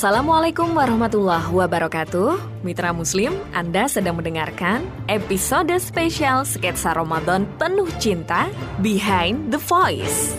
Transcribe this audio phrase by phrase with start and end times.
[0.00, 2.64] Assalamualaikum warahmatullahi wabarakatuh.
[2.64, 4.80] Mitra Muslim, Anda sedang mendengarkan
[5.12, 8.48] episode spesial sketsa Ramadan penuh cinta
[8.80, 10.32] Behind the Voice.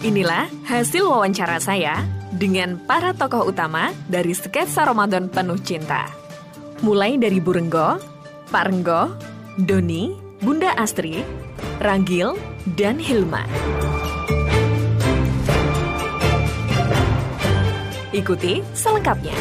[0.00, 6.08] Inilah hasil wawancara saya dengan para tokoh utama dari sketsa Ramadan penuh cinta.
[6.80, 8.00] Mulai dari Burenggo,
[8.48, 9.12] Pak Renggo,
[9.60, 11.20] Doni, Bunda Astri,
[11.84, 12.32] Ragil,
[12.80, 13.44] dan Hilma.
[18.12, 19.32] Ikuti selengkapnya.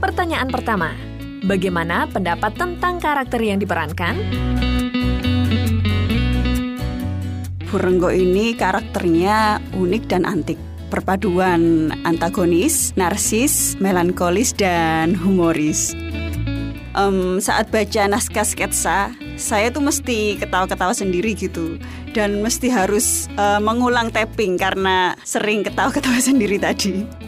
[0.00, 0.96] Pertanyaan pertama,
[1.44, 4.16] bagaimana pendapat tentang karakter yang diperankan?
[7.74, 10.54] Burenggo ini karakternya unik dan antik.
[10.94, 15.90] Perpaduan antagonis, narsis, melankolis, dan humoris.
[16.94, 21.82] Um, saat baca naskah sketsa, saya tuh mesti ketawa-ketawa sendiri gitu.
[22.14, 27.23] Dan mesti harus uh, mengulang tapping karena sering ketawa-ketawa sendiri tadi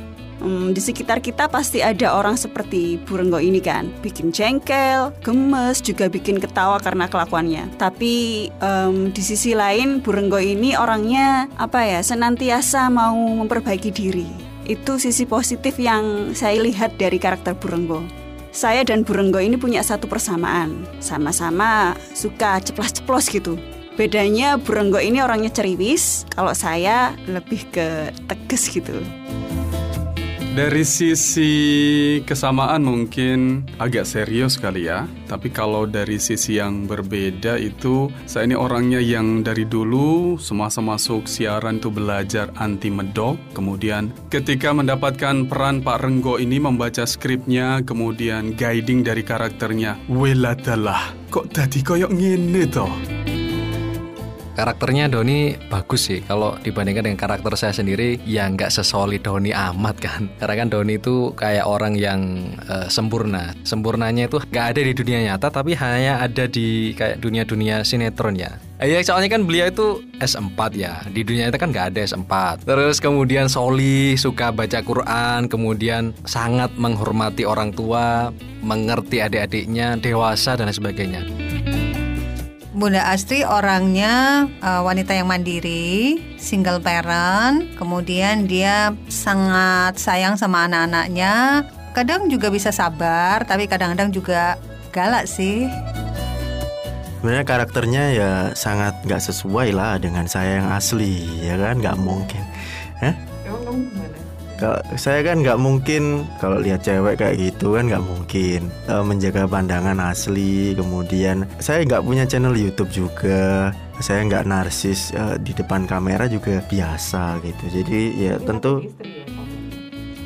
[0.46, 6.06] hmm, di sekitar kita pasti ada orang seperti Burenggo ini kan bikin jengkel, gemes, juga
[6.06, 7.66] bikin ketawa karena kelakuannya.
[7.76, 14.30] Tapi um, di sisi lain Burenggo ini orangnya apa ya senantiasa mau memperbaiki diri.
[14.66, 18.02] Itu sisi positif yang saya lihat dari karakter Burenggo.
[18.56, 23.60] Saya dan Burenggo ini punya satu persamaan, sama-sama suka ceplos-ceplos gitu.
[24.00, 28.96] Bedanya Burenggo ini orangnya ceriwis, kalau saya lebih ke tegas gitu.
[30.56, 31.52] Dari sisi
[32.24, 38.56] kesamaan mungkin agak serius kali ya, tapi kalau dari sisi yang berbeda itu saya ini
[38.56, 45.84] orangnya yang dari dulu semasa masuk siaran itu belajar anti medok, kemudian ketika mendapatkan peran
[45.84, 53.15] Pak Renggo ini membaca skripnya, kemudian guiding dari karakternya, weladalah, kok tadi koyok ngene toh?
[54.56, 56.24] Karakternya Doni bagus sih.
[56.24, 60.22] Kalau dibandingkan dengan karakter saya sendiri ya nggak sesolid Doni amat kan.
[60.40, 63.52] Karena kan Doni itu kayak orang yang uh, sempurna.
[63.68, 68.56] Sempurnanya itu nggak ada di dunia nyata tapi hanya ada di kayak dunia-dunia sinetron ya.
[68.76, 69.88] Iya soalnya kan beliau itu
[70.20, 71.00] S4 ya.
[71.08, 72.32] Di dunia itu kan nggak ada S4
[72.68, 78.28] Terus kemudian soli Suka baca Quran Kemudian sangat menghormati orang tua
[78.60, 81.24] Mengerti adik-adiknya Dewasa dan sebagainya
[82.76, 91.64] Bunda Astri orangnya uh, wanita yang mandiri, single parent, kemudian dia sangat sayang sama anak-anaknya.
[91.96, 94.60] Kadang juga bisa sabar, tapi kadang-kadang juga
[94.92, 95.64] galak sih.
[97.16, 101.80] Sebenarnya karakternya ya sangat nggak sesuai lah dengan saya yang asli, ya kan?
[101.80, 102.44] Nggak mungkin.
[103.00, 103.16] Hah?
[104.56, 109.44] Kalau saya kan nggak mungkin kalau lihat cewek kayak gitu kan nggak mungkin uh, menjaga
[109.44, 110.72] pandangan asli.
[110.72, 113.70] Kemudian saya nggak punya channel YouTube juga.
[114.00, 117.64] Saya nggak narsis uh, di depan kamera juga biasa gitu.
[117.80, 118.84] Jadi ya tentu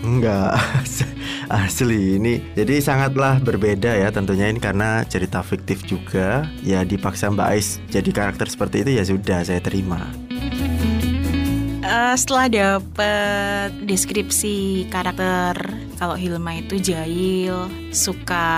[0.01, 0.57] Enggak
[1.51, 7.49] asli ini jadi sangatlah berbeda ya tentunya ini karena cerita fiktif juga ya dipaksa Mbak
[7.53, 10.09] Ais jadi karakter seperti itu ya sudah saya terima
[11.91, 15.59] uh, setelah dapat deskripsi karakter
[16.01, 18.49] kalau Hilma itu jahil, suka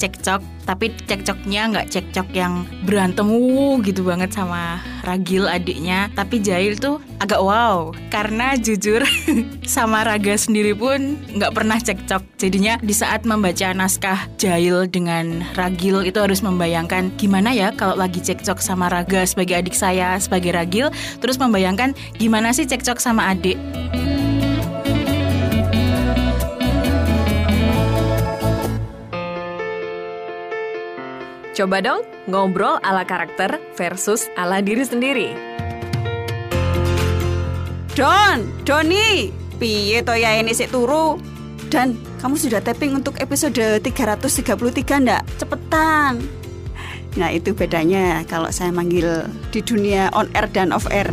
[0.00, 6.08] cekcok tapi cekcoknya nggak cekcok yang berantem wuh gitu banget sama Ragil adiknya.
[6.14, 9.02] Tapi Jahil tuh agak wow karena jujur
[9.68, 12.22] sama Raga sendiri pun nggak pernah cekcok.
[12.38, 18.22] Jadinya di saat membaca naskah Jahil dengan Ragil itu harus membayangkan gimana ya kalau lagi
[18.22, 20.88] cekcok sama Raga sebagai adik saya sebagai Ragil?
[21.20, 23.60] Terus membayangkan gimana sih cekcok sama adik
[31.52, 32.00] Coba dong
[32.32, 35.36] ngobrol ala karakter versus ala diri sendiri.
[37.92, 39.28] Don, Doni,
[39.60, 41.20] piye to ya ini sik turu?
[41.68, 45.28] Dan kamu sudah tapping untuk episode 333 ndak?
[45.36, 46.24] Cepetan.
[47.20, 51.12] Nah itu bedanya kalau saya manggil di dunia on air dan off air.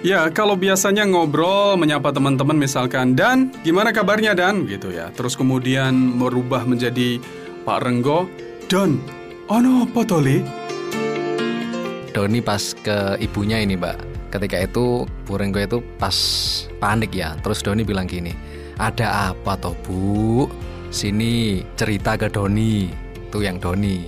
[0.00, 4.64] Ya, kalau biasanya ngobrol, menyapa teman-teman misalkan, Dan, gimana kabarnya Dan?
[4.64, 5.12] Gitu ya.
[5.12, 7.20] Terus kemudian merubah menjadi
[7.68, 8.24] Pak Renggo,
[8.70, 9.02] Don,
[9.50, 10.38] ono apa toli?
[12.14, 13.98] Doni pas ke ibunya ini mbak
[14.30, 16.14] Ketika itu Bu Renggo itu pas
[16.78, 18.30] panik ya Terus Doni bilang gini
[18.78, 20.46] Ada apa toh bu?
[20.94, 22.86] Sini cerita ke Doni
[23.26, 24.06] Itu yang Doni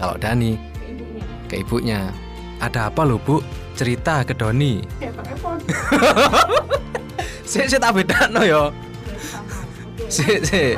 [0.00, 0.56] Kalau Dani
[1.44, 2.08] ke ibunya
[2.64, 3.44] Ada apa lo bu?
[3.76, 4.80] Cerita ke Doni.
[7.46, 8.74] Si si tak beda no yo.
[10.10, 10.74] Si si.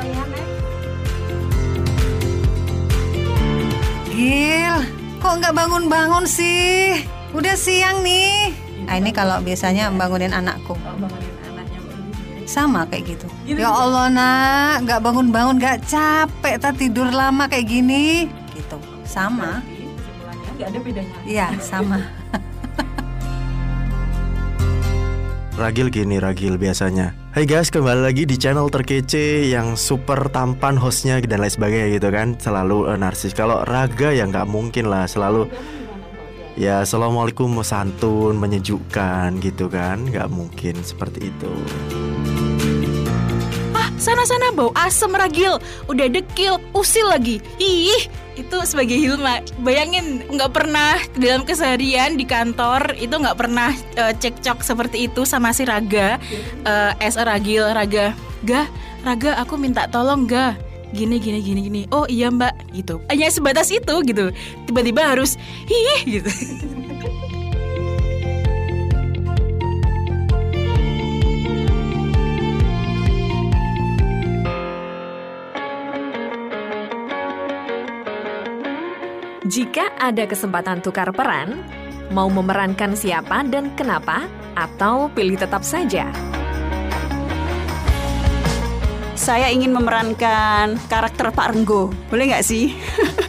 [4.19, 4.83] Gil,
[5.23, 7.07] kok nggak bangun-bangun sih?
[7.31, 8.51] Udah siang nih.
[8.83, 10.75] Nah, ini kalau biasanya bangunin anakku.
[12.43, 13.27] Sama kayak gitu.
[13.47, 18.27] Ya Allah nak, nggak bangun-bangun, nggak capek tak tidur lama kayak gini.
[18.51, 18.75] Gitu.
[19.07, 19.63] Sama.
[20.59, 21.15] Nggak ada bedanya.
[21.23, 22.03] Iya, sama.
[25.59, 27.11] Ragil gini Ragil biasanya.
[27.35, 32.07] Hai guys kembali lagi di channel terkece yang super tampan hostnya dan lain sebagainya gitu
[32.15, 32.39] kan.
[32.39, 33.35] Selalu uh, narsis.
[33.35, 35.51] Kalau Raga ya nggak mungkin lah selalu
[36.59, 40.07] Ya assalamualaikum santun menyejukkan gitu kan.
[40.07, 41.51] Nggak mungkin seperti itu
[43.99, 45.59] sana-sana bau asem ragil,
[45.91, 47.43] udah dekil, usil lagi.
[47.59, 48.07] Ih,
[48.39, 49.43] itu sebagai Hilma.
[49.59, 55.51] Bayangin nggak pernah dalam keseharian di kantor itu nggak pernah eh, cekcok seperti itu sama
[55.51, 56.17] si Raga.
[56.63, 58.15] Eh, as a ragil, Raga,
[58.47, 58.67] Gah,
[59.03, 60.55] Raga aku minta tolong gah.
[60.89, 61.81] Gini gini gini gini.
[61.93, 62.97] Oh iya mbak, gitu.
[63.11, 64.33] Hanya sebatas itu gitu.
[64.65, 65.37] Tiba-tiba harus
[65.69, 66.31] ih gitu.
[79.59, 81.59] Jika ada kesempatan tukar peran,
[82.15, 84.23] mau memerankan siapa dan kenapa,
[84.55, 86.07] atau pilih tetap saja?
[89.19, 91.91] Saya ingin memerankan karakter Pak Renggo.
[92.07, 92.71] Boleh nggak sih?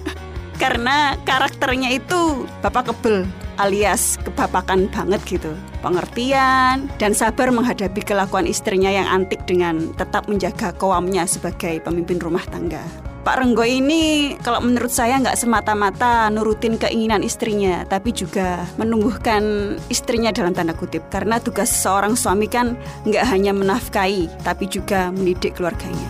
[0.63, 3.27] Karena karakternya itu bapak kebel
[3.59, 5.51] alias kebapakan banget gitu.
[5.83, 12.47] Pengertian dan sabar menghadapi kelakuan istrinya yang antik dengan tetap menjaga kewamnya sebagai pemimpin rumah
[12.47, 13.10] tangga.
[13.21, 20.33] Pak Renggo ini kalau menurut saya nggak semata-mata nurutin keinginan istrinya, tapi juga menumbuhkan istrinya
[20.33, 21.05] dalam tanda kutip.
[21.13, 26.09] Karena tugas seorang suami kan nggak hanya menafkahi, tapi juga mendidik keluarganya.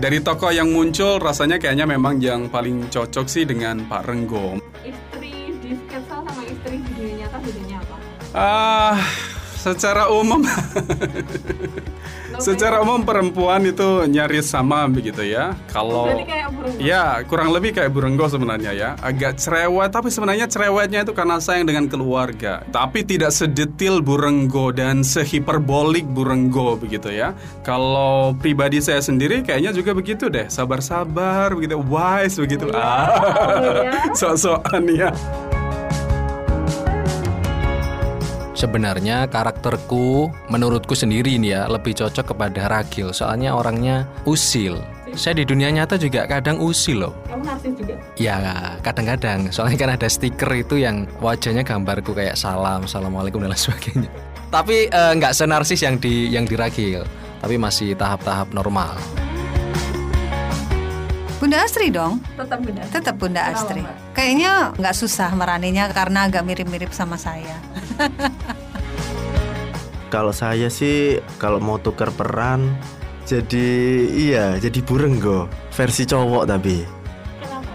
[0.00, 4.56] Dari tokoh yang muncul rasanya kayaknya memang yang paling cocok sih dengan Pak Renggo.
[4.80, 7.96] Istri di sketsa sama istri di dunia nyata bedanya apa?
[8.32, 8.96] Ah,
[9.60, 10.40] secara umum
[12.40, 15.54] secara umum perempuan itu nyaris sama begitu ya.
[15.70, 16.08] Kalau.
[16.80, 18.90] Ya, kurang lebih kayak Burenggo sebenarnya ya.
[19.00, 22.64] Agak cerewet, tapi sebenarnya cerewetnya itu karena sayang dengan keluarga.
[22.72, 27.36] Tapi tidak sedetil Burenggo dan sehiperbolik Burenggo begitu ya.
[27.60, 30.48] Kalau pribadi saya sendiri kayaknya juga begitu deh.
[30.48, 32.72] Sabar-sabar begitu, wise begitu.
[32.72, 35.10] Ah, sok-sokan ya.
[38.60, 44.76] Sebenarnya karakterku menurutku sendiri nih ya lebih cocok kepada Ragil soalnya orangnya usil.
[45.16, 47.16] Saya di dunia nyata juga kadang usil loh.
[47.24, 47.96] Kamu narsis juga?
[48.20, 48.36] Ya
[48.84, 54.12] kadang-kadang soalnya kan ada stiker itu yang wajahnya gambarku kayak salam, assalamualaikum dan lain sebagainya.
[54.52, 57.00] Tapi eh, nggak senarsis yang di yang di Ragil,
[57.40, 58.92] tapi masih tahap-tahap normal.
[61.40, 62.20] Bunda Astri dong.
[62.36, 62.84] Tetap benar.
[62.92, 63.80] Tetap Bunda Astri.
[64.12, 67.56] Kayaknya nggak susah meraninya karena agak mirip-mirip sama saya.
[70.10, 72.66] Kalau saya sih kalau mau tuker peran
[73.30, 73.68] jadi
[74.10, 75.46] iya jadi Burenggo.
[75.70, 76.82] Versi cowok tapi.
[77.38, 77.72] Kenapa?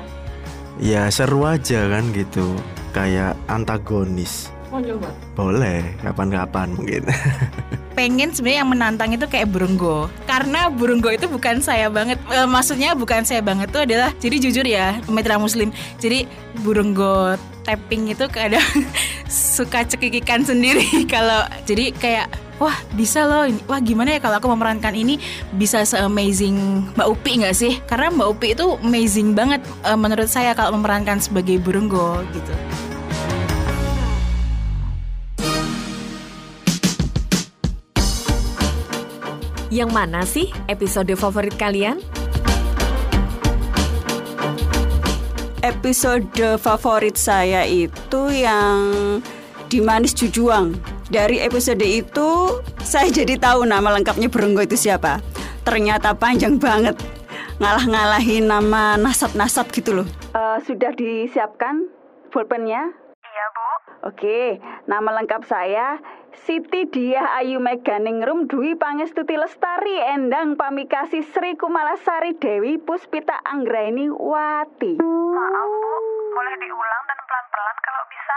[0.83, 2.59] ya seru aja kan gitu.
[2.91, 4.51] Kayak antagonis.
[4.67, 5.07] Mau coba?
[5.35, 7.07] boleh kapan-kapan mungkin.
[7.99, 12.19] Pengen sebenarnya yang menantang itu kayak Burunggo karena Burunggo itu bukan saya banget.
[12.27, 15.71] Eh, maksudnya bukan saya banget itu adalah jadi jujur ya mitra muslim.
[16.03, 16.27] Jadi
[16.59, 18.63] Burunggo tapping itu kadang
[19.35, 24.95] suka cekikikan sendiri kalau jadi kayak wah bisa loh wah gimana ya kalau aku memerankan
[24.95, 25.19] ini?
[25.51, 27.83] Bisa se amazing Mbak Upi nggak sih?
[27.83, 32.53] Karena Mbak Upi itu amazing banget eh, menurut saya kalau memerankan sebagai Burunggo gitu.
[39.75, 41.99] Yang mana sih episode favorit kalian?
[45.65, 48.93] Episode favorit saya itu yang
[49.65, 50.77] di Manis Jujuang.
[51.09, 55.25] Dari episode itu saya jadi tahu nama lengkapnya Berenggo itu siapa.
[55.65, 56.93] Ternyata panjang banget.
[57.57, 60.07] Ngalah-ngalahin nama nasab-nasab gitu loh.
[60.37, 61.89] Eh, sudah disiapkan
[62.29, 62.85] pulpennya?
[63.25, 63.67] Iya, Bu.
[64.13, 65.97] Oke, nama lengkap saya
[66.43, 74.99] Siti Diah Ayu Meganingrum Dwi Pangestuti Lestari Endang Pamikasi Sri Kumalasari Dewi Puspita Anggraini Wati.
[74.99, 75.93] Maaf Bu,
[76.35, 78.35] boleh diulang dan pelan-pelan kalau bisa?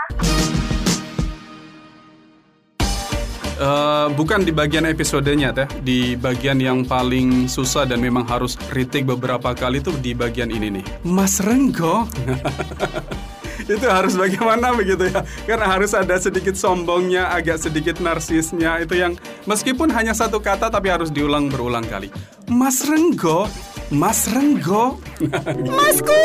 [3.59, 9.03] Eh, bukan di bagian episodenya teh, di bagian yang paling susah dan memang harus retake
[9.03, 10.85] beberapa kali tuh di bagian ini nih.
[11.03, 12.07] Mas Renggo.
[13.69, 15.21] itu harus bagaimana begitu ya?
[15.45, 19.13] Karena harus ada sedikit sombongnya agak sedikit narsisnya itu yang
[19.45, 22.09] meskipun hanya satu kata tapi harus diulang berulang kali.
[22.49, 23.45] Mas Renggo
[23.89, 25.01] Mas Renggo.
[25.81, 26.21] Masku!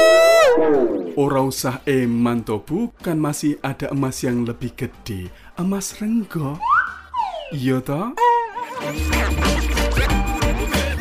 [1.15, 5.31] Ora usah eman to bukan masih ada emas yang lebih gede.
[5.55, 6.59] Emas Renggo.
[7.55, 8.11] Iya toh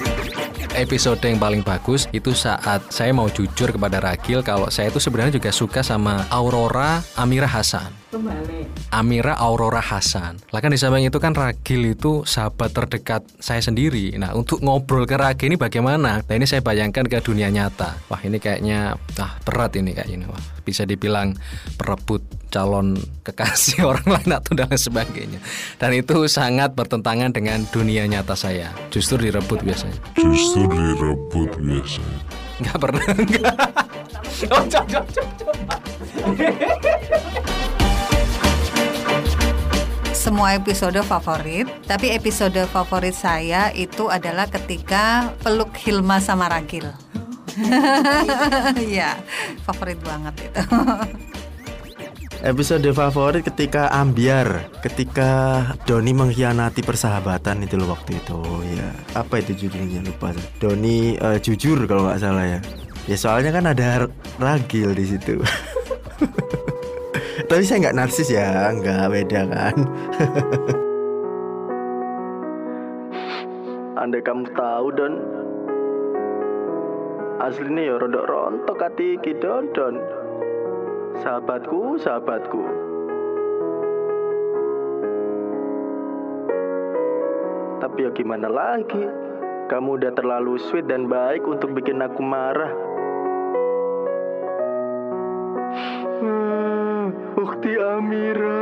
[0.74, 5.38] episode yang paling bagus itu saat saya mau jujur kepada Ragil kalau saya itu sebenarnya
[5.38, 8.01] juga suka sama Aurora Amira Hasan.
[8.92, 10.36] Amira Aurora Hasan.
[10.52, 14.12] Lah kan di samping itu kan Ragil itu sahabat terdekat saya sendiri.
[14.20, 16.20] Nah untuk ngobrol ke Ragil ini bagaimana?
[16.20, 17.96] Nah ini saya bayangkan ke dunia nyata.
[18.12, 20.28] Wah ini kayaknya ah berat ini kayak ini.
[20.28, 21.32] Wah bisa dibilang
[21.80, 22.20] perebut
[22.52, 25.40] calon kekasih orang lain atau dan lain sebagainya.
[25.80, 28.76] Dan itu sangat bertentangan dengan dunia nyata saya.
[28.92, 29.96] Justru direbut biasanya.
[30.20, 32.18] Justru direbut biasanya.
[32.60, 33.04] Nggak pernah.
[33.08, 33.56] Nggak.
[34.50, 35.74] Oh, coba, coba, coba.
[40.22, 46.86] Semua episode favorit, tapi episode favorit saya itu adalah ketika peluk Hilma sama Ragil.
[48.78, 49.18] Iya,
[49.66, 50.62] favorit banget itu.
[52.46, 58.38] Episode favorit ketika ambiar, ketika Doni mengkhianati persahabatan itu loh waktu itu.
[58.78, 60.30] Ya, apa itu judulnya lupa.
[60.62, 62.60] Doni eh, jujur kalau nggak salah ya.
[63.10, 64.06] Ya soalnya kan ada
[64.38, 65.42] Ragil di situ.
[67.52, 69.76] Tapi saya nggak narsis ya, nggak beda kan.
[74.00, 75.20] Andai kamu tahu Don,
[77.44, 80.00] aslinya ya rodok rontok hati Don Don.
[81.20, 82.64] Sahabatku, sahabatku.
[87.84, 89.04] Tapi ya gimana lagi?
[89.68, 92.91] Kamu udah terlalu sweet dan baik untuk bikin aku marah.
[98.12, 98.60] Amira.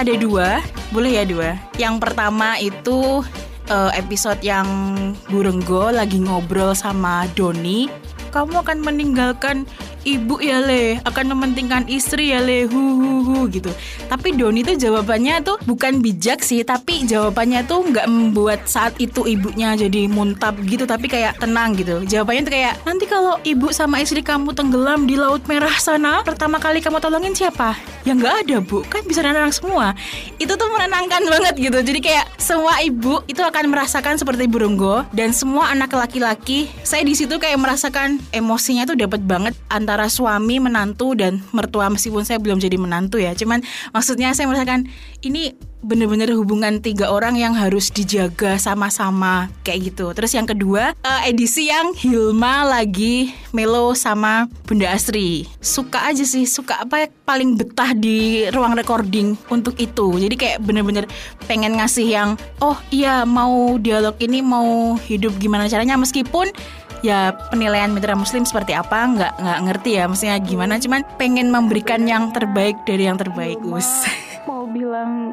[0.00, 1.60] Ada dua, boleh ya dua.
[1.76, 3.22] Yang pertama itu
[3.70, 4.66] eh, episode yang
[5.30, 7.86] Burenggo lagi ngobrol sama Doni.
[8.34, 9.68] Kamu akan meninggalkan
[10.04, 13.72] ibu ya le, akan mementingkan istri ya le, hu hu hu gitu.
[14.06, 19.26] Tapi Doni tuh jawabannya tuh bukan bijak sih, tapi jawabannya tuh nggak membuat saat itu
[19.26, 22.04] ibunya jadi muntap gitu, tapi kayak tenang gitu.
[22.06, 26.62] Jawabannya tuh kayak nanti kalau ibu sama istri kamu tenggelam di laut merah sana, pertama
[26.62, 27.74] kali kamu tolongin siapa?
[28.06, 29.92] Ya nggak ada bu, kan bisa renang semua.
[30.40, 31.78] Itu tuh menenangkan banget gitu.
[31.82, 36.70] Jadi kayak semua ibu itu akan merasakan seperti Burunggo dan semua anak laki-laki.
[36.80, 42.22] Saya di situ kayak merasakan emosinya tuh dapat banget antara suami, menantu dan mertua meskipun
[42.22, 43.34] saya belum jadi menantu ya.
[43.34, 44.86] Cuman maksudnya saya merasakan
[45.26, 50.12] ini bener-bener hubungan tiga orang yang harus dijaga sama-sama kayak gitu.
[50.12, 55.48] Terus yang kedua eh, edisi yang Hilma lagi melo sama Bunda Asri.
[55.64, 60.20] Suka aja sih, suka apa ya, paling betah di ruang recording untuk itu.
[60.20, 61.08] Jadi kayak bener-bener
[61.48, 62.30] pengen ngasih yang
[62.60, 66.52] oh iya mau dialog ini mau hidup gimana caranya meskipun
[67.00, 72.04] ya penilaian mitra muslim seperti apa nggak nggak ngerti ya maksudnya gimana cuman pengen memberikan
[72.04, 74.04] yang terbaik dari yang terbaik us
[74.48, 75.32] mau bilang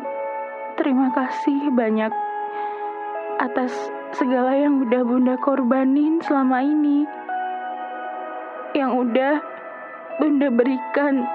[0.79, 2.11] terima kasih banyak
[3.37, 3.69] atas
[4.17, 7.05] segala yang udah Bunda korbanin selama ini.
[8.73, 9.35] Yang udah
[10.17, 11.25] Bunda berikan.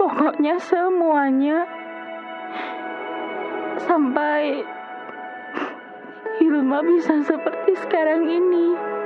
[0.00, 1.68] Pokoknya semuanya.
[3.84, 4.62] Sampai
[6.38, 8.97] Hilma bisa seperti sekarang ini.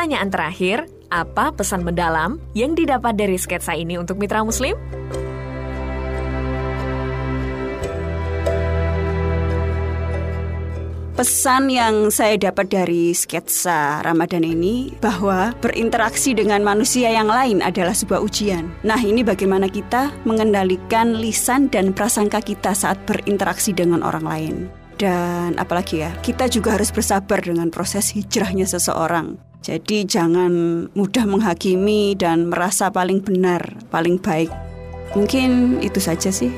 [0.00, 4.72] Pertanyaan terakhir, apa pesan mendalam yang didapat dari sketsa ini untuk mitra muslim?
[11.12, 17.92] Pesan yang saya dapat dari sketsa Ramadan ini bahwa berinteraksi dengan manusia yang lain adalah
[17.92, 18.72] sebuah ujian.
[18.80, 24.54] Nah, ini bagaimana kita mengendalikan lisan dan prasangka kita saat berinteraksi dengan orang lain.
[24.96, 29.49] Dan apalagi ya, kita juga harus bersabar dengan proses hijrahnya seseorang.
[29.60, 30.52] Jadi jangan
[30.96, 33.60] mudah menghakimi dan merasa paling benar,
[33.92, 34.48] paling baik.
[35.12, 36.48] Mungkin itu saja sih.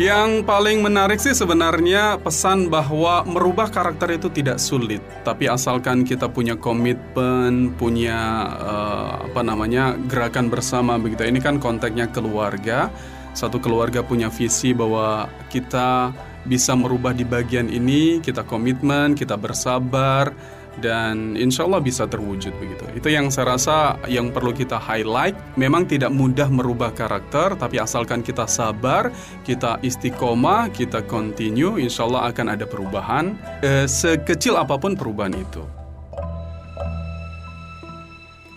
[0.00, 6.30] Yang paling menarik sih sebenarnya pesan bahwa merubah karakter itu tidak sulit, tapi asalkan kita
[6.30, 11.26] punya komitmen, punya uh, apa namanya gerakan bersama begitu.
[11.26, 12.94] Ini kan konteksnya keluarga.
[13.34, 16.14] Satu keluarga punya visi bahwa kita
[16.46, 20.30] bisa merubah di bagian ini, kita komitmen, kita bersabar,
[20.78, 22.84] dan insya Allah bisa terwujud begitu.
[22.94, 25.34] Itu yang saya rasa yang perlu kita highlight.
[25.58, 29.10] Memang tidak mudah merubah karakter, tapi asalkan kita sabar,
[29.42, 33.34] kita istiqomah, kita continue, insya Allah akan ada perubahan.
[33.60, 35.62] Eh, sekecil apa pun perubahan itu.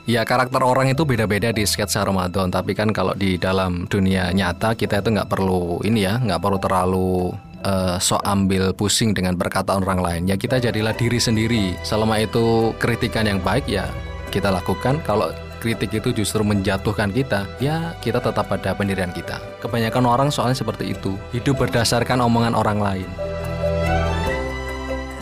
[0.10, 4.74] Ya karakter orang itu beda-beda di sketsa Ramadan Tapi kan kalau di dalam dunia nyata
[4.74, 7.32] kita itu nggak perlu ini ya nggak perlu terlalu
[7.66, 10.24] uh, sok ambil pusing dengan perkataan orang lain.
[10.30, 11.66] Ya kita jadilah diri sendiri.
[11.82, 13.90] Selama itu kritikan yang baik ya
[14.30, 15.02] kita lakukan.
[15.04, 19.38] Kalau kritik itu justru menjatuhkan kita, ya kita tetap pada pendirian kita.
[19.62, 23.10] Kebanyakan orang soalnya seperti itu, hidup berdasarkan omongan orang lain.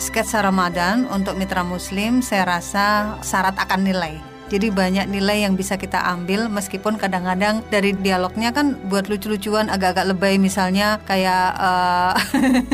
[0.00, 5.78] Sketsa Ramadan untuk mitra muslim saya rasa syarat akan nilai jadi banyak nilai yang bisa
[5.78, 12.18] kita ambil meskipun kadang-kadang dari dialognya kan buat lucu-lucuan agak-agak lebay misalnya kayak uh,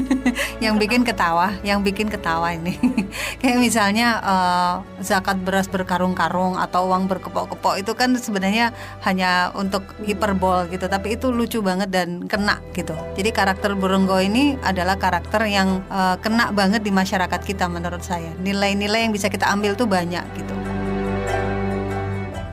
[0.64, 2.80] yang bikin ketawa, yang bikin ketawa ini.
[3.44, 8.72] kayak misalnya uh, zakat beras berkarung-karung atau uang berkepok-kepok itu kan sebenarnya
[9.04, 12.96] hanya untuk hiperbol gitu, tapi itu lucu banget dan kena gitu.
[13.20, 18.32] Jadi karakter Burunggo ini adalah karakter yang uh, kena banget di masyarakat kita menurut saya.
[18.40, 20.65] Nilai-nilai yang bisa kita ambil tuh banyak gitu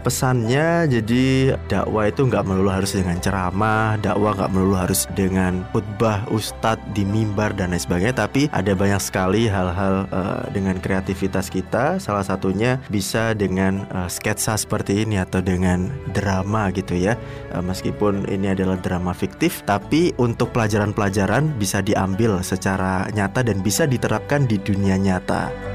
[0.03, 6.27] pesannya jadi dakwah itu nggak melulu harus dengan ceramah dakwah nggak melulu harus dengan khutbah
[6.29, 11.97] ustadz di mimbar dan lain sebagainya tapi ada banyak sekali hal-hal uh, dengan kreativitas kita.
[11.97, 17.15] Salah satunya bisa dengan uh, sketsa seperti ini atau dengan drama gitu ya.
[17.55, 23.87] Uh, meskipun ini adalah drama fiktif tapi untuk pelajaran-pelajaran bisa diambil secara nyata dan bisa
[23.87, 25.72] diterapkan di dunia nyata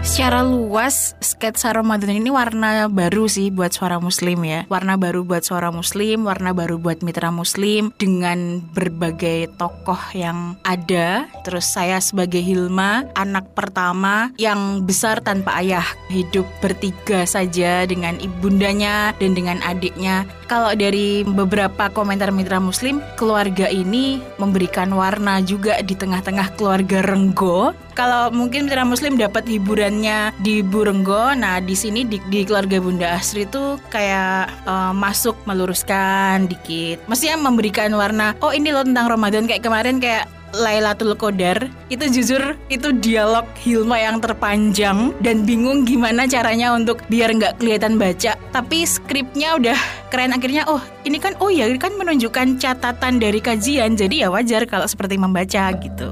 [0.00, 4.64] secara luas sketsa Ramadan ini warna baru sih buat suara muslim ya.
[4.68, 11.28] Warna baru buat suara muslim warna baru buat mitra muslim dengan berbagai tokoh yang ada.
[11.44, 19.12] Terus saya sebagai Hilma anak pertama yang besar tanpa ayah hidup bertiga saja dengan ibundanya
[19.20, 20.24] dan dengan adiknya.
[20.50, 27.70] Kalau dari beberapa komentar mitra muslim keluarga ini memberikan warna juga di tengah-tengah keluarga Renggo
[28.00, 33.12] kalau mungkin mitra muslim dapat hiburannya di Burenggo, nah di sini di, di keluarga Bunda
[33.12, 37.04] Asri itu kayak uh, masuk meluruskan dikit.
[37.04, 42.58] Maksudnya memberikan warna, oh ini loh tentang Ramadan kayak kemarin kayak Lailatul Qadar itu jujur
[42.72, 48.82] itu dialog Hilma yang terpanjang dan bingung gimana caranya untuk biar nggak kelihatan baca tapi
[48.82, 49.78] skripnya udah
[50.10, 54.28] keren akhirnya oh ini kan oh ya ini kan menunjukkan catatan dari kajian jadi ya
[54.34, 56.10] wajar kalau seperti membaca gitu.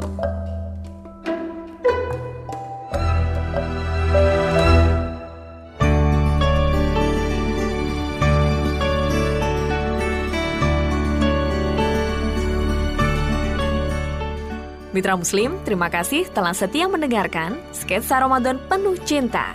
[14.96, 19.52] Mitra Muslim, terima kasih telah setia mendengarkan Sketsa Ramadan Penuh Cinta.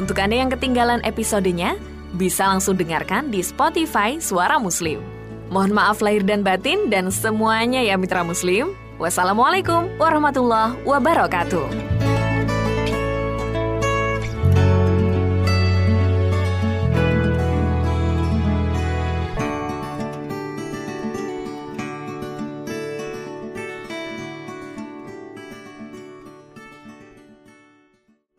[0.00, 1.76] Untuk Anda yang ketinggalan episodenya,
[2.16, 5.04] bisa langsung dengarkan di Spotify Suara Muslim.
[5.52, 8.72] Mohon maaf lahir dan batin dan semuanya ya Mitra Muslim.
[8.96, 11.91] Wassalamualaikum warahmatullahi wabarakatuh.